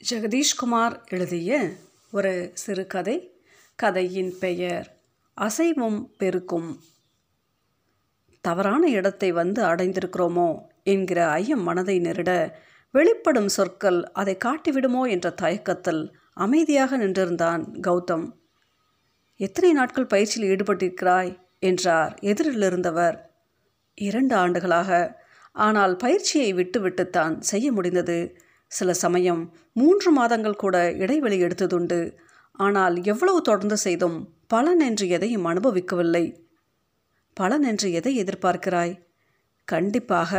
ஜெகதீஷ்குமார் 0.00 0.94
எழுதிய 1.08 1.70
ஒரு 2.10 2.50
சிறுகதை 2.54 3.32
கதையின் 3.76 4.30
பெயர் 4.38 4.86
அசைவும் 5.34 6.12
பெருக்கும். 6.16 6.68
தவறான 8.40 8.88
இடத்தை 8.88 9.32
வந்து 9.32 9.62
அடைந்திருக்கிறோமோ 9.62 10.46
என்கிற 10.82 11.26
ஐயம் 11.30 11.62
மனதை 11.62 12.00
நெருட 12.00 12.52
வெளிப்படும் 12.90 13.48
சொற்கள் 13.48 14.00
அதை 14.12 14.36
காட்டிவிடுமோ 14.44 15.10
என்ற 15.10 15.30
தயக்கத்தில் 15.30 16.02
அமைதியாக 16.32 16.96
நின்றிருந்தான் 16.96 17.64
கௌதம். 17.80 18.26
எத்தனை 19.36 19.72
நாட்கள் 19.72 20.06
பயிற்சியில் 20.06 20.50
ஈடுபட்டிருக்கிறாய்? 20.50 21.38
என்றார் 21.58 22.18
எதிரில் 22.20 22.62
இருந்தவர் 22.62 23.32
இரண்டு 23.94 24.34
ஆண்டுகளாக. 24.34 25.16
ஆனால் 25.52 25.96
பயிற்சியை 25.96 26.54
விட்டுவிட்டுத்தான் 26.54 27.40
செய்ய 27.40 27.72
முடிந்தது. 27.72 28.46
சில 28.72 28.94
சமயம் 28.94 29.42
மூன்று 29.72 30.12
மாதங்கள் 30.12 30.54
கூட 30.54 30.92
இடைவெளி 30.92 31.42
எடுத்ததுண்டு. 31.42 32.00
ஆனால் 32.52 33.04
எவ்வளவு 33.04 33.42
தொடர்ந்து 33.42 33.76
செய்தும் 33.76 34.34
பலன் 34.46 34.80
என்று 34.80 35.08
எதையும் 35.08 35.44
அனுபவிக்கவில்லை. 35.44 36.24
பலன் 37.34 37.62
என்று 37.62 37.92
எதை 37.92 38.22
எதிர்பார்க்கிறாய்? 38.22 38.94
கண்டிப்பாக 39.64 40.32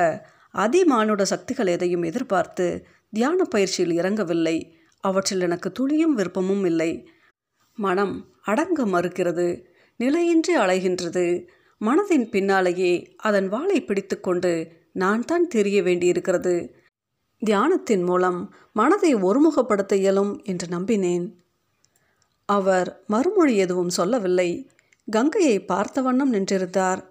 அதிமானுட 0.53 1.21
சக்திகள் 1.21 1.67
எதையும் 1.67 2.03
எதிர்பார்த்து 2.03 2.85
தியான 3.09 3.43
பயிற்சியில் 3.43 3.97
இறங்கவில்லை. 3.97 4.73
அவற்றில் 5.03 5.41
எனக்கு 5.41 5.71
துளியும் 5.71 6.17
விருப்பமும் 6.17 6.65
இல்லை. 6.65 7.09
மனம் 7.77 8.15
அடங்க 8.41 8.85
மறுக்கிறது. 8.85 9.63
நிலையின்றி 9.99 10.57
அலைகின்றது. 10.57 11.47
மனதின் 11.81 12.29
பின்னாலேயே 12.29 13.13
அதன் 13.17 13.47
வாளை 13.47 13.83
பிடித்துக்கொண்டு 13.83 14.71
நான் 14.93 15.25
தான் 15.25 15.47
தெரிய 15.47 15.83
வேண்டியிருக்கிறது. 15.83 16.55
தியானத்தின் 17.41 18.03
மூலம் 18.05 18.39
மனதை 18.73 19.15
ஒருமுகப்படுத்த 19.15 19.93
இயலும் 19.93 20.43
என்று 20.43 20.67
நம்பினேன். 20.67 21.25
அவர் 22.45 23.03
மறுமொழி 23.07 23.55
எதுவும் 23.57 23.89
சொல்லவில்லை. 23.89 24.49
கங்கையை 25.07 25.65
பார்த்த 25.65 26.01
வண்ணம் 26.01 26.33
நின்றிருந்தார். 26.33 27.01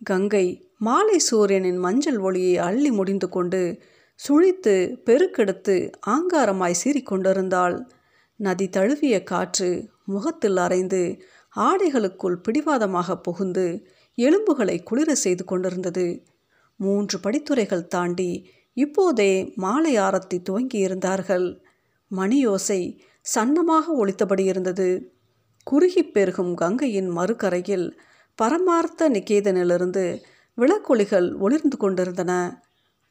கங்கை 0.00 0.46
மாலை 0.78 1.18
சூரியனின் 1.18 1.78
மஞ்சள் 1.78 2.18
ஒளியை 2.18 2.58
அள்ளி 2.58 2.90
முடிந்து 2.90 3.28
கொண்டு 3.28 3.80
சுழித்து 4.20 4.74
பெருக்கெடுத்து 5.04 5.76
ஆங்காரமாய் 6.06 6.80
சீறிக்கொண்டிருந்தாள் 6.84 7.76
நதி 8.40 8.68
தழுவிய 8.68 9.22
காற்று 9.22 9.70
முகத்தில் 10.04 10.56
அரைந்து 10.56 11.02
ஆடைகளுக்குள் 11.56 12.36
பிடிவாதமாக 12.36 13.16
புகுந்து 13.16 13.66
எலும்புகளை 14.18 14.82
குளிர 14.82 15.14
செய்து 15.14 15.44
கொண்டிருந்தது. 15.44 16.06
மூன்று 16.80 17.18
படித்துறைகள் 17.18 17.86
தாண்டி 17.86 18.30
இப்போதே 18.74 19.52
மாலை 19.54 19.98
ஆரத்தி 19.98 20.42
துவங்கி 20.42 20.78
இருந்தார்கள். 20.78 21.46
மணியோசை 22.10 22.80
சன்னமாக 23.34 23.84
ஒழித்தபடி 24.00 24.40
இருந்தது. 24.40 24.88
குறுகி 25.64 26.02
பெருகும் 26.06 26.54
கங்கையின் 26.54 27.10
மறுகரையில் 27.10 27.98
பரமார்த்த 28.38 29.08
நிகேதனிலிருந்து 29.10 30.04
விளக்கொலிகள் 30.58 31.28
ஒளிர்ந்து 31.38 31.76
கொண்டிருந்தன. 31.76 32.32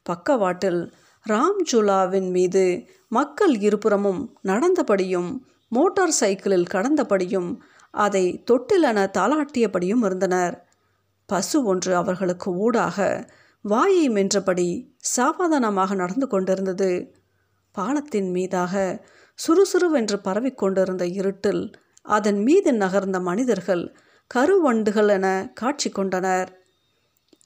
பக்கவாட்டில் 0.02 0.92
ராம்ஜுலாவின் 1.26 2.30
மீது 2.30 2.64
மக்கள் 3.08 3.54
இருபுறமும் 3.58 4.38
நடந்தபடியும் 4.44 5.30
மோட்டார் 5.68 6.16
சைக்கிளில் 6.20 6.70
கடந்தபடியும் 6.74 7.50
அதை 7.90 8.44
தொட்டிலென 8.50 9.06
தாளாட்டியபடியும் 9.18 10.04
இருந்தனர். 10.04 10.68
பசு 11.26 11.64
ஒன்று 11.64 11.96
அவர்களுக்கு 11.96 12.50
ஊடாக 12.56 12.98
வாயை 13.64 14.06
மென்றபடி 14.08 14.68
சாவதானமாக 15.14 15.94
நடந்து 15.94 16.26
கொண்டிருந்தது. 16.28 16.90
பாலத்தின் 17.74 18.28
மீதாக 18.30 18.74
சுறுசுறுவென்று 19.38 20.16
பரவிக்கொண்டிருந்த 20.24 21.04
இருட்டில் 21.04 21.62
அதன் 22.06 22.40
மீது 22.42 22.70
நகர்ந்த 22.72 23.18
மனிதர்கள் 23.20 23.84
கருவண்டுகள் 24.30 25.08
என 25.08 25.26
காட்சி 25.54 25.88
கொண்டனர். 25.90 26.50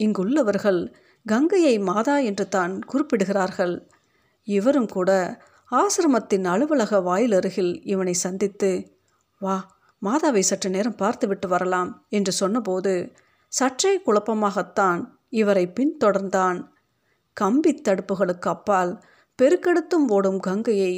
இங்குள்ளவர்கள் 0.01 0.81
கங்கையை 1.27 1.75
மாதா 1.81 2.17
என்று 2.19 2.49
தான் 2.49 2.75
குறிப்பிடுகிறார்கள். 2.81 3.75
இவரும் 4.49 4.87
கூட 4.87 5.11
ஆசிரமத்தின் 5.73 6.45
அலுவலக 6.45 7.01
வாயில் 7.01 7.33
அருகில் 7.33 7.73
இவனை 7.85 8.15
சந்தித்து 8.17 8.71
வா 9.41 9.57
மாதாவை 10.03 10.39
சற்று 10.41 10.69
நேரம் 10.71 10.97
பார்த்துவிட்டு 10.97 11.49
வரலாம் 11.49 11.91
என்று 12.09 12.33
சொன்னபோது 12.33 12.93
சற்றே 13.53 13.93
குழப்பமாகத்தான் 14.07 15.01
இவரை 15.33 15.65
பின்தொடர்ந்தான். 15.69 16.59
கம்பி 17.37 17.73
தடுப்புகளுக்கு 17.75 18.49
அப்பால் 18.49 18.93
பெருக்கெடுத்தும் 19.39 20.07
ஓடும் 20.09 20.41
கங்கையை 20.41 20.95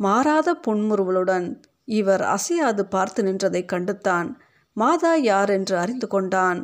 மாறாத 0.00 0.48
புன்முறுவலுடன் 0.66 1.48
இவர் 1.84 2.22
அசையாது 2.22 2.82
பார்த்து 2.86 3.22
நின்றதை 3.22 3.62
கண்டுத்தான் 3.72 4.28
மாதா 4.76 5.14
யார் 5.14 5.50
என்று 5.50 5.76
அறிந்து 5.76 6.06
கொண்டான். 6.08 6.60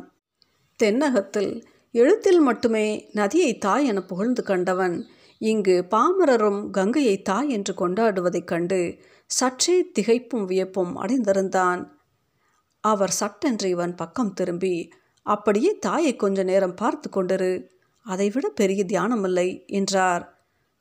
தென்னகத்தில் 0.79 1.53
எழுத்தில் 1.91 2.39
மட்டுமே 2.39 2.87
நதியை 3.13 3.57
தாய் 3.57 3.85
என 3.85 3.99
புகழ்ந்து 4.01 4.43
கண்டவன் 4.43 4.95
இங்கு 5.41 5.75
பாமரரும் 5.89 6.69
கங்கையை 6.69 7.21
தாய் 7.21 7.49
என்று 7.49 7.73
கொண்டாடுவதைக் 7.73 8.47
கண்டு 8.47 8.79
சற்றே 9.29 9.75
திகைப்பும் 9.99 10.45
வியப்பும் 10.45 10.93
அடைந்திருந்தான். 10.97 11.81
அவர் 12.83 13.11
சட்டென்று 13.11 13.69
இவன் 13.69 13.95
பக்கம் 13.95 14.33
திரும்பி 14.33 14.75
அப்படியே 15.25 15.71
தாயை 15.77 16.15
கொஞ்ச 16.15 16.43
நேரம் 16.43 16.75
பார்த்து 16.75 17.07
கொண்டிரு. 17.09 17.65
அதைவிட 18.05 18.49
பெரிய 18.49 18.83
தியானமில்லை 18.83 19.65
என்றார். 19.67 20.23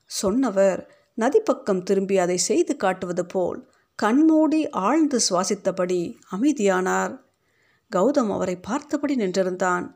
சொன்னவர் 0.04 0.80
நதி 1.14 1.40
பக்கம் 1.40 1.82
திரும்பி 1.82 2.18
அதை 2.18 2.36
செய்து 2.36 2.76
காட்டுவது 2.76 3.26
போல் 3.26 3.68
கண்மூடி 3.98 4.68
ஆழ்ந்து 4.70 5.20
சுவாசித்தபடி 5.30 6.16
அமைதியானார். 6.30 7.18
கௌதம் 7.90 8.30
அவரை 8.32 8.56
பார்த்தபடி 8.56 9.14
நின்றிருந்தான். 9.16 9.86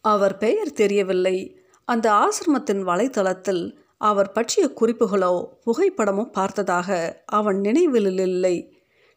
அவர் 0.00 0.36
பெயர் 0.36 0.72
தெரியவில்லை. 0.72 1.64
அந்த 1.84 2.06
ஆசிரமத்தின் 2.12 2.82
வலைத்தளத்தில் 2.82 3.76
அவர் 4.00 4.32
பற்றிய 4.32 4.64
குறிப்புகளோ 4.80 5.34
புகைப்படமோ 5.66 6.24
பார்த்ததாக 6.30 7.22
அவன் 7.26 7.60
நினைவில் 7.60 8.18
இல்லை. 8.18 8.56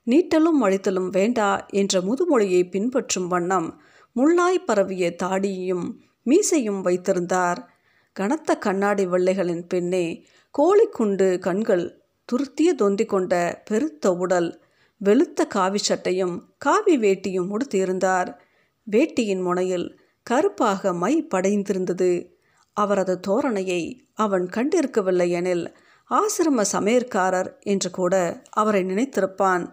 நீட்டலும் 0.07 0.59
அழித்தலும் 0.61 1.09
வேண்டா 1.09 1.65
என்ற 1.65 2.01
முதுமொழியை 2.01 2.69
பின்பற்றும் 2.69 3.27
வண்ணம் 3.27 3.69
முள்ளாய் 4.19 4.65
பரவிய 4.65 5.15
தாடியையும் 5.23 5.95
மீசையும் 6.23 6.81
வைத்திருந்தார். 6.81 7.69
கனத்த 8.13 8.57
கண்ணாடி 8.57 9.07
வெள்ளைகளின் 9.07 9.63
பின்னே 9.67 10.25
கோழிக்குண்டு 10.59 11.39
கண்கள் 11.39 12.01
துருத்திய 12.29 12.73
தொந்தி 12.75 13.05
கொண்ட 13.05 13.61
பெருத்த 13.65 14.13
உடல் 14.13 14.61
வெளுத்த 15.05 15.47
காவி 15.47 15.77
சட்டையும் 15.77 16.35
காவி 16.57 16.97
வேட்டியும் 16.97 17.57
உடுத்தியிருந்தார். 17.57 18.35
வேட்டியின் 18.91 19.41
முனையில் 19.41 19.99
கருப்பாக 20.23 20.93
மை 20.93 21.27
படைந்திருந்தது. 21.35 22.37
அவரது 22.73 23.19
தோரணையை 23.27 23.99
அவன் 24.13 24.45
கண்டிருக்கவில்லை 24.45 25.29
எனில் 25.29 25.75
ஆசிரம 26.09 26.65
சமையற்காரர் 26.71 27.49
என்று 27.59 27.89
கூட 27.89 28.41
அவரை 28.49 28.83
நினைத்திருப்பான். 28.83 29.65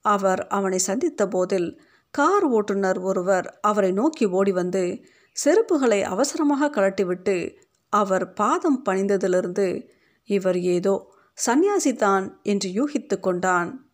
அவர் 0.00 0.46
அவனை 0.46 0.78
சந்தித்த 0.78 1.28
போதில் 1.28 1.80
கார் 2.10 2.44
ஓட்டுநர் 2.44 2.98
ஒருவர் 2.98 3.58
அவரை 3.60 3.92
நோக்கி 3.92 4.24
ஓடி 4.26 4.52
வந்து 4.52 5.04
செருப்புகளை 5.44 6.02
அவசரமாக 6.02 6.68
கலட்டிவிட்டு 6.68 7.56
அவர் 7.92 8.32
பாதம் 8.32 8.82
பணிந்ததிலிருந்து 8.88 9.88
இவர் 10.24 10.58
ஏதோ 10.58 11.16
சந்நியாசிதான் 11.46 12.42
என்று 12.42 12.68
யூகித்து 12.70 13.20
கொண்டான். 13.20 13.90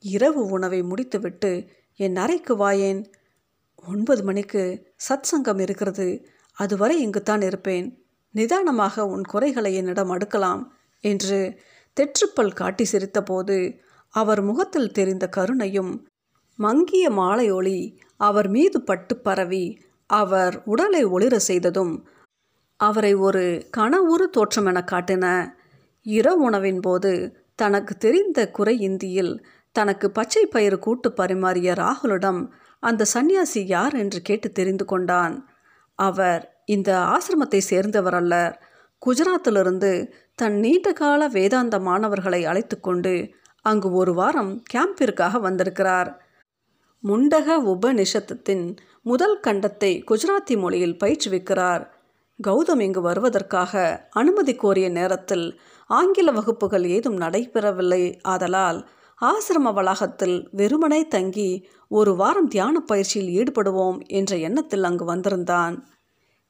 இரவு 0.00 0.44
உணவை 0.46 0.82
முடித்துவிட்டு 0.82 1.68
என் 1.96 2.16
அறைக்கு 2.16 2.56
வாயேன் 2.56 3.04
ஒன்பது 3.74 4.22
மணிக்கு 4.22 4.94
சத் 5.08 5.22
சங்கம் 5.22 5.58
இருக்கிறது. 5.58 6.26
அதுவரை 6.52 7.00
இங்குத்தான் 7.00 7.42
இருப்பேன். 7.42 8.06
நிதானமாக 8.34 9.06
உன் 9.06 9.24
குறைகளை 9.24 9.74
என்னிடம் 9.74 10.10
அடுக்கலாம் 10.10 10.62
என்று 11.04 11.60
தெற்றுப்பல் 11.96 12.52
காட்டி 12.52 12.84
சிரித்தபோது 12.84 13.78
அவர் 14.14 14.42
முகத்தில் 14.42 14.92
தெரிந்த 14.92 15.28
கருணையும் 15.36 15.92
மங்கிய 16.58 17.10
மாலை 17.10 17.50
ஒளி 17.50 17.98
அவர் 18.16 18.48
மீது 18.48 18.80
பட்டு 18.80 19.16
பரவி 19.16 19.78
அவர் 20.06 20.62
உடலை 20.64 21.04
ஒளிர 21.06 21.36
செய்ததும் 21.36 22.06
அவரை 22.76 23.14
ஒரு 23.14 23.68
கனவுறு 23.76 24.24
தோற்றம் 24.30 24.66
என 24.66 24.84
காட்டின. 24.90 25.54
இரவு 26.02 26.42
உணவின் 26.42 26.80
போது 26.80 27.36
தனக்கு 27.54 27.96
தெரிந்த 27.96 28.50
குறை 28.50 28.80
இந்தியில் 28.80 29.46
தனக்கு 29.72 30.10
பச்சை 30.10 30.46
பயிறு 30.46 30.78
கூட்டு 30.78 31.12
பரிமாறிய 31.12 31.72
ராகுலிடம் 31.72 32.48
அந்த 32.80 33.04
சந்நியாசி 33.04 33.66
யார் 33.66 33.94
என்று 33.94 34.22
கேட்டு 34.22 34.52
தெரிந்து 34.52 34.84
கொண்டான். 34.84 35.48
அவர் 35.94 36.62
இந்த 36.64 36.90
ஆசிரமத்தை 36.98 37.58
சேர்ந்தவர் 37.58 38.14
அல்ல 38.14 38.34
குஜராத்திலிருந்து 39.06 40.10
தன் 40.34 40.56
நீண்ட 40.58 40.92
கால 40.92 41.28
வேதாந்த 41.28 41.78
மாணவர்களை 41.78 42.44
அழைத்து 42.44 42.80
கொண்டு 42.80 43.30
அங்கு 43.62 43.92
ஒரு 43.92 44.14
வாரம் 44.14 44.62
கேம்பிற்காக 44.74 45.40
வந்திருக்கிறார். 45.40 46.25
முண்டக 47.08 47.46
உபநிஷத்தத்தின் 47.64 48.76
முதல் 49.02 49.40
கண்டத்தை 49.40 49.90
குஜராத்தி 50.10 50.54
மொழியில் 50.58 50.96
பயிற்றுவிக்கிறார். 51.04 51.84
கௌதம் 52.48 52.80
இங்கு 52.80 53.00
வருவதற்காக 53.00 53.72
அனுமதி 54.10 54.54
கோரிய 54.54 54.88
நேரத்தில் 54.88 55.60
ஆங்கில 55.90 56.30
வகுப்புகள் 56.30 56.84
ஏதும் 56.84 57.18
நடைபெறவில்லை. 57.18 58.02
ஆதலால் 58.22 58.88
ஆசிரம 59.20 59.72
வளாகத்தில் 59.72 60.48
வெறுமனே 60.52 61.06
தங்கி 61.06 61.68
ஒரு 61.88 62.16
வாரம் 62.16 62.48
தியான 62.48 62.80
பயிற்சியில் 62.80 63.30
ஈடுபடுவோம் 63.36 63.98
என்ற 64.06 64.36
எண்ணத்தில் 64.36 64.84
அங்கு 64.84 65.04
வந்திருந்தான். 65.04 65.76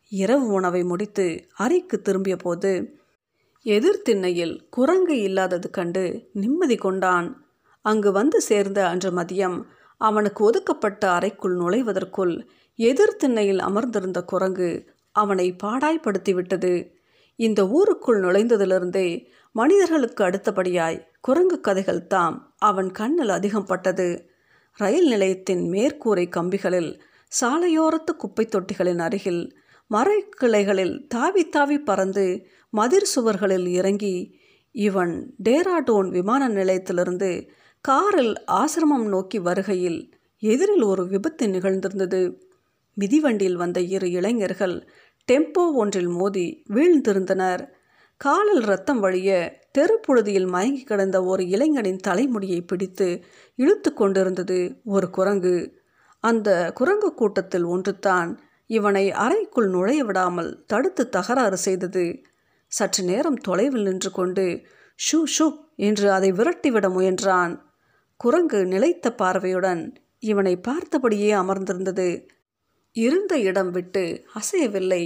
இரவு 0.08 0.46
உணவை 0.46 0.82
முடித்து 0.82 1.26
அறைக்கு 1.54 2.00
திரும்பிய 2.00 2.36
போது 2.36 2.72
எதிர்த்திண்ணையில் 3.66 4.68
குரங்கு 4.70 5.20
இல்லாதது 5.20 5.70
கண்டு 5.70 6.28
நிம்மதி 6.32 6.76
கொண்டான். 6.76 7.28
அங்கு 7.84 8.12
வந்து 8.12 8.40
சேர்ந்த 8.40 8.88
அன்று 8.88 9.10
மதியம் 9.10 9.58
அவனுக்கு 10.00 10.44
ஒதுக்கப்பட்ட 10.44 11.10
அறைக்குள் 11.10 11.56
நுழைவதற்குள் 11.56 12.34
எதிர்த்திண்ணையில் 12.78 13.58
அமர்ந்திருந்த 13.58 14.25
குரங்கு 14.25 14.70
அவனை 15.14 15.56
பாடாய்படுத்திவிட்டது 15.62 16.72
இந்த 17.38 17.66
ஊருக்குள் 17.66 18.20
நுழைந்ததிலிருந்தே 18.20 19.08
மனிதர்களுக்கு 19.54 20.25
அடுத்தபடியாய் 20.25 21.04
குரங்கு 21.20 21.60
கதைகள் 21.60 22.06
தாம் 22.06 22.37
அவன் 22.58 22.90
கண்ணில் 22.90 23.28
அதிகம் 23.28 23.66
பட்டது 23.66 24.08
ரயில் 24.78 25.08
நிலையத்தின் 25.08 25.62
மேற்கூரை 25.72 26.28
கம்பிகளில் 26.28 26.90
சாலையோரத்து 27.32 28.12
குப்பை 28.16 28.44
தொட்டிகளின் 28.46 28.99
அருகில் 28.99 29.42
மரக்கிளைகளில் 29.90 31.06
தாவி 31.06 31.49
தாவி 31.49 31.78
பறந்து 31.78 32.26
மதிர் 32.72 33.08
சுவர்களில் 33.14 33.69
இறங்கி 33.69 34.16
இவன் 34.75 35.14
டேராடோன் 35.42 36.08
விமான 36.08 36.49
நிலையத்திலிருந்து 36.49 37.31
காரில் 37.86 38.32
ஆசிரமம் 38.52 39.08
நோக்கி 39.08 39.38
வருகையில் 39.38 39.98
எதிரில் 40.42 40.82
ஒரு 40.82 41.06
விபத்து 41.06 41.46
நிகழ்ந்திருந்தது. 41.46 42.20
மிதிவண்டியில் 42.96 43.54
வந்த 43.54 43.80
இரு 43.80 44.10
இளைஞர்கள் 44.10 44.88
டெம்போ 45.28 45.64
ஒன்றில் 45.72 46.08
மோதி 46.08 46.62
வீழ்ந்திருந்தனர். 46.74 47.62
காலில் 48.16 48.62
ரத்தம் 48.62 49.00
வழிய 49.00 49.60
தெருப்புழுதியில் 49.78 50.48
மயங்கி 50.48 50.82
கிடந்த 50.82 51.24
ஒரு 51.24 51.46
இளைஞனின் 51.46 51.96
தலைமுடியை 51.96 52.60
பிடித்து 52.60 53.08
இழுத்து 53.54 53.92
கொண்டிருந்தது 53.92 54.58
ஒரு 54.84 55.10
குரங்கு. 55.10 55.56
அந்த 56.20 56.72
குரங்கு 56.74 57.14
கூட்டத்தில் 57.14 57.64
ஒன்றுதான் 57.64 58.32
இவனை 58.66 59.10
அறைக்குள் 59.10 59.68
நுழைய 59.68 60.04
விடாமல் 60.04 60.64
தடுத்து 60.66 61.08
தகராறு 61.08 61.56
செய்தது. 61.56 62.06
சற்று 62.72 63.04
நேரம் 63.04 63.36
தொலைவில் 63.36 63.82
நின்று 63.82 64.10
கொண்டு 64.10 64.46
ஷூ 64.98 65.20
ஷூ 65.38 65.48
என்று 65.76 66.10
அதை 66.10 66.32
விரட்டிவிட 66.32 66.86
முயன்றான். 66.92 67.54
குரங்கு 68.16 68.66
நிலைத்த 68.66 69.14
பார்வையுடன் 69.14 69.82
இவனை 70.18 70.56
பார்த்தபடியே 70.68 71.30
அமர்ந்திருந்தது. 71.32 72.08
இருந்த 72.92 73.38
இடம் 73.38 73.70
விட்டு 73.70 74.24
அசையவில்லை. 74.34 75.02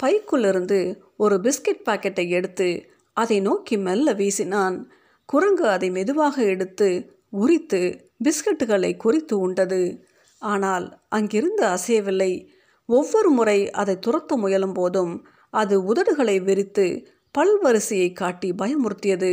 பைக்குள்ளிருந்து 0.00 1.00
ஒரு 1.16 1.36
பிஸ்கட் 1.36 1.84
பாக்கெட்டை 1.84 2.28
எடுத்து 2.28 2.68
அதை 3.16 3.40
நோக்கி 3.40 3.76
மெல்ல 3.76 4.12
வீசினான். 4.12 4.76
குரங்கு 5.26 5.68
அதை 5.68 5.90
மெதுவாக 5.90 6.44
எடுத்து 6.44 6.88
உரித்து 7.28 8.10
பிஸ்கட்டுகளை 8.24 8.96
குறித்து 8.96 9.38
உண்டது. 9.38 9.82
ஆனால் 10.42 10.86
அங்கிருந்து 11.08 11.64
அசையவில்லை. 11.66 12.32
ஒவ்வொரு 12.88 13.30
முறை 13.30 13.70
அதை 13.70 13.98
துரத்த 14.06 14.36
முயலும் 14.36 14.72
போதும் 14.72 15.26
அது 15.50 15.94
உதடுகளை 15.94 16.42
விரித்து 16.42 16.86
பல்வரிசையை 17.34 18.12
காட்டி 18.12 18.50
பயமுறுத்தியது. 18.52 19.32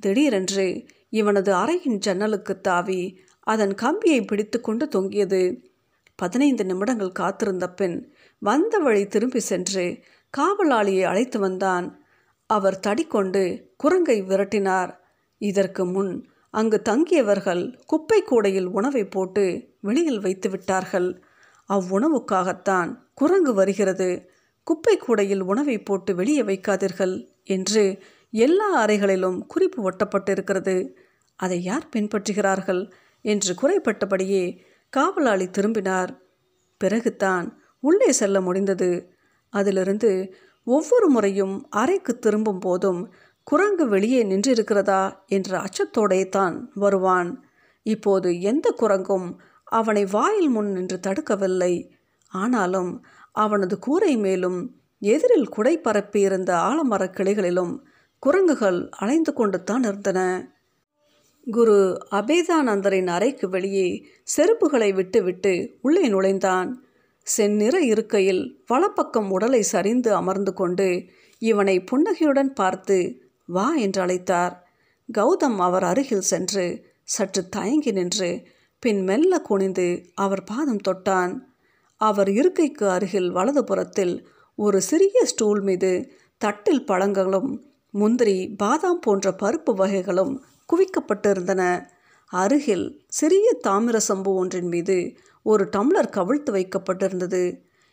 திடீரென்று 0.00 0.86
இவனது 1.12 1.50
அறையின் 1.52 1.98
ஜன்னலுக்கு 1.98 2.60
தாவி 2.60 3.00
அதன் 3.46 3.74
கம்பியை 3.74 4.20
பிடித்து 4.24 4.58
கொண்டு 4.60 4.84
தொங்கியது. 4.86 5.42
பதினைந்து 6.18 6.64
நிமிடங்கள் 6.64 7.12
காத்திருந்த 7.12 7.66
பின் 7.70 7.96
வந்த 8.42 8.78
வழி 8.78 9.02
திரும்பி 9.06 9.40
சென்று 9.40 9.84
காவலாளியை 10.34 11.04
அழைத்து 11.04 11.38
வந்தான். 11.38 11.86
அவர் 12.50 12.78
தடிக்கொண்டு 12.86 13.42
குரங்கை 13.76 14.18
விரட்டினார். 14.22 14.90
இதற்கு 15.40 15.82
முன் 15.86 16.12
அங்கு 16.50 16.78
தங்கியவர்கள் 16.88 17.62
குப்பை 17.86 18.18
கூடையில் 18.22 18.68
உணவை 18.68 19.04
போட்டு 19.04 19.44
வெளியில் 19.80 20.20
வைத்து 20.20 20.48
விட்டார்கள். 20.50 21.08
அவ்வுணவுக்காகத்தான் 21.68 22.90
குரங்கு 23.14 23.52
வருகிறது. 23.54 24.10
குப்பை 24.66 24.96
கூடையில் 24.96 25.42
உணவை 25.42 25.76
போட்டு 25.78 26.14
வெளியே 26.14 26.42
வைக்காதீர்கள் 26.42 27.14
என்று 27.44 27.84
எல்லா 28.32 28.84
அறைகளிலும் 28.84 29.46
குறிப்பு 29.46 29.90
ஒட்டப்பட்டிருக்கிறது. 29.90 30.90
அதை 31.36 31.62
யார் 31.62 31.88
பின்பற்றுகிறார்கள்? 31.96 32.90
என்று 33.20 33.54
குறைப்பட்டபடியே 33.54 34.58
காவலாளி 34.90 35.50
திரும்பினார். 35.50 36.20
பிறகுதான் 36.78 37.62
உள்ளே 37.80 38.12
செல்ல 38.12 38.40
முடிந்தது. 38.40 39.12
அதிலிருந்து 39.50 40.34
ஒவ்வொரு 40.64 41.08
முறையும் 41.08 41.66
அறைக்கு 41.70 42.18
திரும்பும் 42.18 42.58
போதும் 42.58 43.12
குரங்கு 43.42 43.88
வெளியே 43.88 44.24
நின்றிருக்கிறதா 44.24 45.14
என்ற 45.26 45.64
அச்சத்தோடே 45.64 46.28
தான் 46.28 46.70
வருவான். 46.74 47.44
இப்போது 47.82 48.40
எந்த 48.40 48.74
குரங்கும் 48.80 49.34
அவனை 49.64 50.04
வாயில் 50.04 50.48
முன் 50.48 50.72
நின்று 50.72 51.00
தடுக்கவில்லை. 51.06 51.90
ஆனாலும் 52.28 53.04
அவனது 53.32 53.78
கூரை 53.78 54.16
மேலும் 54.16 54.76
எதிரில் 54.98 55.48
குடை 55.48 55.80
பரப்பியிருந்த 55.80 56.56
ஆலமரக் 56.56 57.16
கிளைகளிலும் 57.16 57.78
குரங்குகள் 58.22 58.88
அலைந்து 58.98 59.32
கொண்டுத்தான் 59.32 59.84
இருந்தன. 59.84 60.20
குரு 61.46 61.78
அபேதானந்தரின் 62.10 63.06
அறைக்கு 63.06 63.48
வெளியே 63.48 63.88
செருப்புகளை 64.36 64.94
விட்டுவிட்டு 64.94 65.52
உள்ளே 65.82 66.08
நுழைந்தான். 66.08 66.70
செந்நிற 67.26 67.80
இருக்கையில் 67.80 68.64
வலப்பக்கம் 68.66 69.30
உடலை 69.30 69.62
சரிந்து 69.62 70.14
அமர்ந்து 70.14 70.52
கொண்டு 70.52 71.04
இவனை 71.38 71.80
புன்னகையுடன் 71.80 72.52
பார்த்து 72.52 72.98
வா 73.46 73.74
என்று 73.74 74.00
அழைத்தார். 74.02 74.54
கௌதம் 75.08 75.58
அவர் 75.58 75.84
அருகில் 75.84 76.20
சென்று 76.20 76.66
சற்று 77.04 77.48
தயங்கி 77.48 77.92
நின்று 77.92 78.30
பின் 78.82 79.02
மெல்ல 79.04 79.40
குனிந்து 79.40 79.88
அவர் 80.14 80.44
பாதம் 80.44 80.84
தொட்டான். 80.88 81.34
அவர் 81.96 82.30
இருக்கைக்கு 82.30 82.88
அருகில் 82.88 83.30
வலதுபுறத்தில் 83.34 84.14
ஒரு 84.58 84.80
சிறிய 84.80 85.18
ஸ்டூல் 85.24 85.60
மீது 85.60 85.92
தட்டில் 86.38 86.84
பழங்களும் 86.84 87.50
முந்திரி 87.94 88.36
பாதாம் 88.56 89.00
போன்ற 89.00 89.34
பருப்பு 89.42 89.72
வகைகளும் 89.74 90.32
குவிக்கப்பட்டிருந்தன. 90.68 91.62
அருகில் 92.32 92.86
சிறிய 93.08 93.46
தாமிர 93.68 93.96
சம்பு 93.96 94.34
ஒன்றின் 94.34 94.68
மீது 94.68 94.96
ஒரு 95.46 95.64
டம்ளர் 95.76 96.14
கவிழ்த்து 96.16 96.50
வைக்கப்பட்டிருந்தது. 96.50 97.42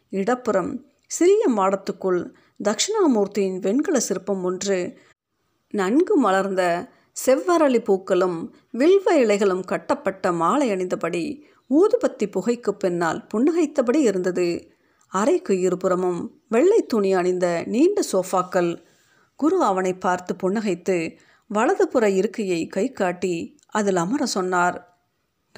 இடப்புறம் 0.10 0.72
சிறிய 1.08 1.44
மாடத்துக்குள் 1.50 2.22
தட்சிணாமூர்த்தியின் 2.64 3.60
வெண்கல 3.60 4.00
சிற்பம் 4.00 4.44
ஒன்று 4.44 4.80
நன்கு 5.74 6.16
மலர்ந்த 6.18 6.64
செவ்வரளி 7.26 7.80
பூக்களும் 7.84 8.38
வில்வ 8.72 9.08
இலைகளும் 9.24 9.64
கட்டப்பட்ட 9.66 10.32
மாலை 10.32 10.68
அணிந்தபடி 10.72 11.24
ஊதுபத்தி 11.70 12.26
புகைக்கு 12.32 12.72
பின்னால் 12.74 13.20
புன்னகைத்தபடி 13.34 14.02
இருந்தது. 14.02 14.48
அறைக்கு 15.14 15.60
இருபுறமும் 15.60 16.22
வெள்ளை 16.50 16.82
துணி 16.86 17.14
அணிந்த 17.14 17.64
நீண்ட 17.66 18.02
சோஃபாக்கள் 18.12 18.72
குரு 19.40 19.58
அவனை 19.64 19.94
பார்த்து 19.94 20.34
புன்னகைத்து 20.36 20.98
வலதுபுற 21.50 22.06
இருக்கையை 22.10 22.68
கை 22.68 22.86
காட்டி 22.92 23.34
அதில் 23.70 23.96
அமர 23.96 24.26
சொன்னார். 24.26 24.78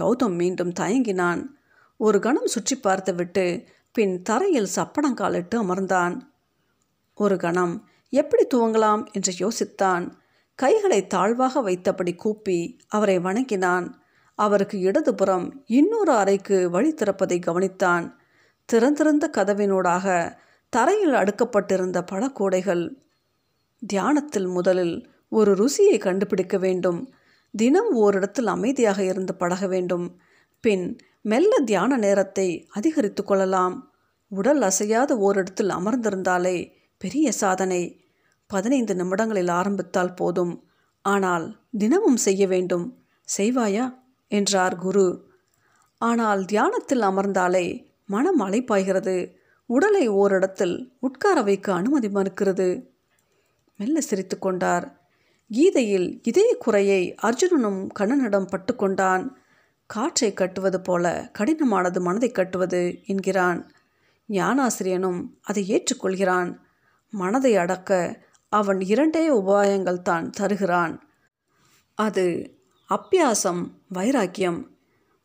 கௌதம் 0.01 0.35
மீண்டும் 0.35 0.73
தயங்கினான். 0.79 1.41
ஒரு 1.99 2.19
கணம் 2.19 2.45
சுற்றி 2.45 2.75
பார்த்துவிட்டு 2.75 3.45
பின் 3.95 4.21
தரையில் 4.21 4.69
சப்பனங்காலிட்டு 4.75 5.55
அமர்ந்தான். 5.55 6.15
ஒரு 7.17 7.37
கணம் 7.37 7.73
எப்படி 8.13 8.43
துவங்கலாம்? 8.53 9.03
என்று 9.11 9.31
யோசித்தான். 9.43 10.05
கைகளை 10.59 11.07
தாழ்வாக 11.07 11.61
வைத்தபடி 11.61 12.13
கூப்பி 12.15 12.59
அவரை 12.87 13.19
வணங்கினான். 13.19 13.87
அவருக்கு 14.39 14.77
இடதுபுறம் 14.79 15.47
இன்னொரு 15.79 16.11
அறைக்கு 16.11 16.69
வழி 16.69 16.91
திறப்பதை 16.93 17.39
கவனித்தான். 17.39 18.05
திறந்திருந்த 18.65 19.25
கதவினூடாக 19.37 20.07
தரையில் 20.73 21.13
அடுக்கப்பட்டிருந்த 21.13 21.99
பழக்கூடைகள் 22.11 22.83
தியானத்தில் 23.87 24.47
முதலில் 24.47 25.09
ஒரு 25.29 25.55
ருசியை 25.55 25.97
கண்டுபிடிக்க 25.97 26.57
வேண்டும். 26.57 27.13
தினம் 27.51 27.93
ஓரிடத்தில் 27.93 28.47
அமைதியாக 28.47 29.03
இருந்து 29.03 29.35
பழக 29.35 29.67
வேண்டும். 29.67 30.19
பின் 30.59 30.97
மெல்ல 31.21 31.59
தியான 31.59 31.97
நேரத்தை 31.97 32.67
அதிகரித்து 32.69 33.23
கொள்ளலாம். 33.23 33.91
உடல் 34.27 34.61
அசையாத 34.61 35.17
ஓரிடத்தில் 35.17 35.69
அமர்ந்திருந்தாலே 35.69 36.71
பெரிய 36.97 37.31
சாதனை. 37.31 38.05
பதினைந்து 38.47 38.95
நிமிடங்களில் 38.95 39.47
ஆரம்பித்தால் 39.47 40.13
போதும். 40.13 40.63
ஆனால் 41.01 41.59
தினமும் 41.77 42.17
செய்ய 42.17 42.47
வேண்டும். 42.47 43.03
செய்வாயா? 43.37 43.99
என்றார் 44.27 44.75
குரு. 44.75 45.29
ஆனால் 45.97 46.45
தியானத்தில் 46.45 47.01
அமர்ந்தாலே 47.01 47.85
மனம் 48.05 48.39
அலைப்பாய்கிறது. 48.39 49.35
உடலை 49.65 50.07
ஓரிடத்தில் 50.07 50.93
உட்கார 50.99 51.41
வைக்க 51.41 51.73
அனுமதி 51.73 52.07
மறுக்கிறது. 52.07 52.90
மெல்ல 53.81 54.01
சிரித்து 54.01 54.39
கொண்டார். 54.39 55.01
கீதையில் 55.49 56.19
இதே 56.23 56.55
குறையை 56.59 57.15
அர்ஜுனனும் 57.21 57.87
கண்ணனிடம் 57.99 58.47
பட்டுக்கொண்டான் 58.47 59.29
காற்றை 59.85 60.33
கட்டுவது 60.33 60.81
போல 60.81 61.31
கடினமானது 61.39 62.01
மனதை 62.01 62.31
கட்டுவது 62.31 62.99
என்கிறான். 63.05 63.71
ஞானாசிரியனும் 64.29 65.25
அதை 65.41 65.63
ஏற்றுக்கொள்கிறான். 65.71 66.57
மனதை 67.09 67.55
அடக்க 67.55 68.23
அவன் 68.49 68.81
இரண்டே 68.81 69.29
உபாயங்கள் 69.29 70.01
தான் 70.01 70.29
தருகிறான். 70.29 71.09
அது 71.95 72.55
அப்பியாசம் 72.89 73.71
வைராக்கியம் 73.89 74.77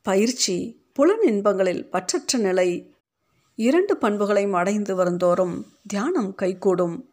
பயிற்சி 0.02 0.56
புலன் 0.92 1.22
இன்பங்களில் 1.22 1.88
பற்றற்ற 1.92 2.38
நிலை. 2.38 2.94
இரண்டு 3.54 3.96
பண்புகளையும் 3.96 4.52
அடைந்து 4.52 4.94
வருந்தோறும் 4.94 5.66
தியானம் 5.86 6.34
கைகூடும். 6.34 7.10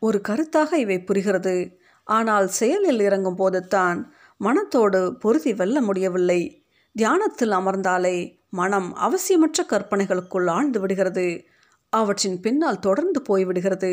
ஒரு 0.00 0.20
கருத்தாக 0.28 0.72
இவை 0.72 1.02
புரிகிறது. 1.02 1.78
ஆனால் 2.04 2.48
செயலில் 2.48 3.00
இறங்கும் 3.00 3.36
போதுத்தான் 3.36 3.98
மனத்தோடு 4.36 5.16
பொருதி 5.16 5.54
வெல்ல 5.54 5.80
முடியவில்லை. 5.80 6.64
தியானத்தில் 6.92 7.50
அமர்ந்தாலே 7.50 8.38
மனம் 8.50 8.96
அவசியமற்ற 8.96 9.60
கற்பனைகளுக்குள் 9.68 10.48
ஆழ்ந்து 10.50 10.80
விடுகிறது. 10.80 11.44
அவற்றின் 11.92 12.40
பின்னால் 12.40 12.78
தொடர்ந்து 12.78 13.20
போய்விடுகிறது 13.28 13.92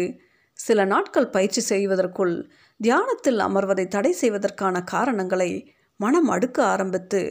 சில 0.53 0.85
நாட்கள் 0.85 1.29
பயிற்சி 1.29 1.61
செய்வதற்குள் 1.61 2.49
தியானத்தில் 2.77 3.39
அமர்வதை 3.39 3.87
தடை 3.87 4.11
செய்வதற்கான 4.11 4.83
காரணங்களை 4.83 5.75
மனம் 5.99 6.29
அடுக்க 6.31 6.59
ஆரம்பித்து 6.59 7.21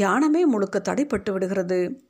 தியானமே 0.00 0.42
முழுக்க 0.44 0.78
தடைப்பட்டு 0.78 1.30
விடுகிறது. 1.32 2.07